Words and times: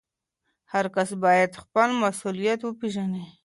هر 0.73 0.85
کس 0.95 1.09
باید 1.23 1.51
خپل 1.63 1.89
مسؤلیت 2.03 2.59
وپېژني. 2.63 3.25